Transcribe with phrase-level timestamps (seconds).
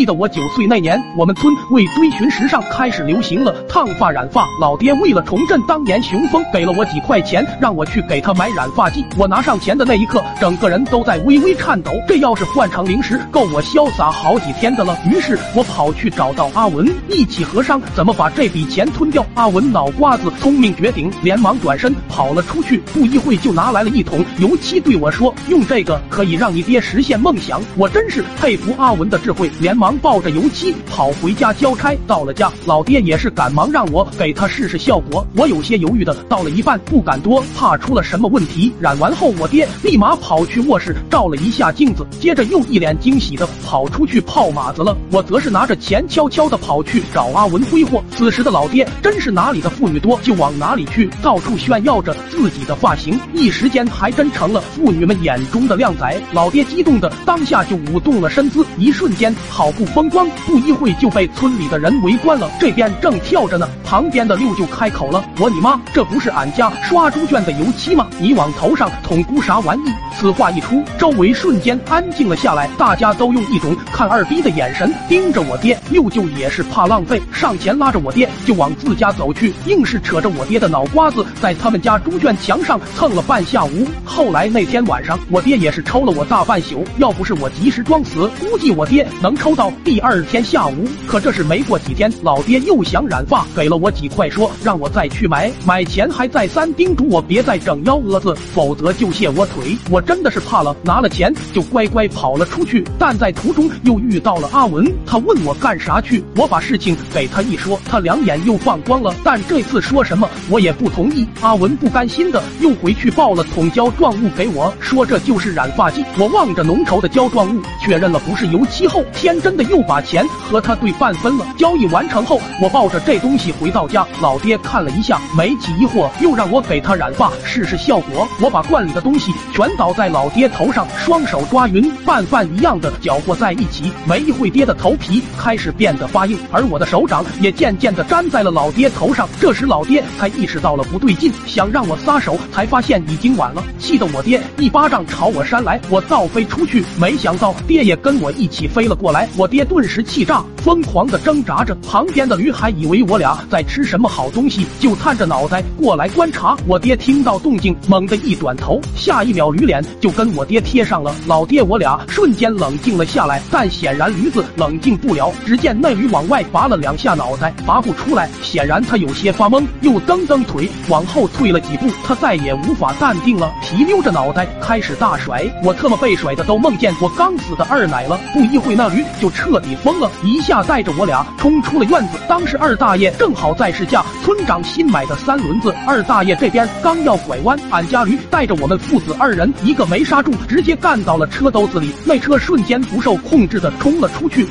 [0.00, 4.48] 记得我九岁那年，我们村为追寻时尚，开始流行了烫发染发。
[4.58, 9.04] 老爹为了重振当年雄风，给了我几块钱，让我去给他买染发剂。
[9.18, 11.92] 我拿上钱的那一刻，整个人都在微微颤抖。
[12.08, 14.98] 这要是换成零食，够我潇洒好几天的了。
[15.04, 19.22] 于是我跑去找到阿文，一起合商怎么把这笔钱吞掉。
[19.34, 22.78] 阿文脑瓜子聪明绝顶，连忙转身跑了出去。
[22.94, 31.96] 不一会就拿来了一桶油漆，对我说：“用这个可以让你爹实现梦想。”我真是佩服阿文的智慧，连忙抱着油漆跑回家交差。
[32.06, 35.26] 到了家，老爹也是赶忙让我给他试试效果。
[35.36, 38.72] 我有些犹豫的到了一半，不敢多，怕出了什么问题。
[38.80, 44.96] 染完后，我爹立马跑去卧室照了一下镜子，接着又一脸惊喜的跑出去泡马子了。
[45.10, 48.02] 我则是拿着钱悄悄的跑去找阿文挥霍。
[48.10, 56.20] 此时的老爹真是哪里的妇女多就往哪里去，到处炫耀着自己的发型，一时间还真成了妇女们眼中的靓仔。
[56.32, 60.28] 老爹激动的当下就舞动了身姿，一瞬间好不风光。
[60.44, 62.50] 不一会就被村里的人围观了。
[62.60, 68.06] 这边正跳着呢，旁边的六舅开口了：“我你妈，这不是俺家刷猪圈的油漆吗？
[68.18, 69.82] 你往头上捅咕啥玩意？”
[70.14, 75.78] 此话一出，周围瞬间安静了下来，大家都用一种看二逼的眼神盯着我爹。
[75.88, 83.88] 六舅也是怕浪费，上前拉着我爹就往自家走去，硬是扯着我爹的脑瓜子，在他们家猪圈墙上蹭了半下午。
[84.04, 90.88] 后来那天晚上，我爹也是抽了我大半宿，要不是我及时装死，估计我爹能抽到第二天下午。
[91.06, 99.76] 可这是没过几天，老爹又想染发，给了我几块，说让我再去买，买前还再三叮嘱我别再整幺蛾子，否则就卸我腿。
[99.90, 102.82] 我真的是怕了，拿了钱就乖乖跑了出去。
[102.98, 109.14] 但在途中又遇到了阿文，他问我干啥去，我把事情给他一说，他两眼又放光了。
[109.22, 111.28] 但这次说什么我也不同意。
[111.42, 116.02] 阿文不甘心的又回去抱了桶胶状物给我，说这就是染发剂。
[116.18, 121.44] 我望着浓稠的胶状物，确认了不是油漆后，天真真的又把钱和他对半分了。
[121.58, 128.28] 交易完成后，我抱着这东西回到家，老爹看了一下，没起疑惑，又让我给他染发试试效果。
[128.40, 133.89] 我把罐里的东西全倒在老爹头上，双手抓匀，拌饭一样的搅和在一起。
[134.06, 139.28] 没一会，爹的头皮开始变得发硬，而我的手掌也渐渐的粘在了老爹头上。
[139.38, 149.28] 这时老爹才意识到了不对劲，想让我撒手，才发现已经晚了，气得我爹一巴掌朝我扇来，我倒飞出去，没想到爹也跟我一起飞了过来。
[149.36, 151.74] 我爹顿时气炸，疯狂的挣扎着。
[151.86, 156.56] 旁边的驴还以为我俩在吃什么好东西，就探着脑袋过来观察。
[156.66, 161.14] 我爹听到动静，猛地一转头，下一秒驴脸就跟我爹贴上了。
[161.26, 165.32] 老爹我俩瞬间冷静了下来，但显显然驴子冷静不了。
[165.44, 171.88] 只见那驴往外拔了两下脑袋，拔不出来，显然他有些发懵，又蹬蹬腿往后退了几步。
[172.04, 175.44] 他再也无法淡定了，提溜着脑袋开始大甩。
[175.64, 178.16] 我特么被甩的都梦见我刚死的二奶了。
[178.32, 182.18] 不一会，那驴就彻底疯了，一下带着我俩冲出了院子。
[182.28, 194.46] 当时二大爷正好在试驾村长新买的三轮子，二大爷这边刚要拐弯，俺家驴带着我们父子二人，一个没刹住，直接干到了车兜子里，那车瞬间不受控制的冲了出去。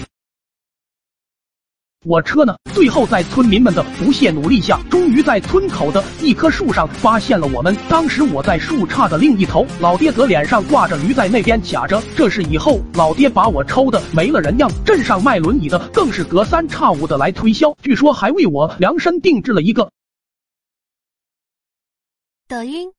[2.06, 2.56] 我车呢？
[2.74, 7.76] 最后在村民们的不懈努力下，终于在村口的一棵树上发现了我们。
[7.90, 12.02] 当时我在树杈的另一头，老爹则脸上挂着驴在那边卡着。
[12.16, 19.92] 这是以后老爹把我抽的没了人样，镇上卖轮椅的更是隔三差五的来推销，据说还为我量身定制了一个。
[22.48, 22.92] 抖音。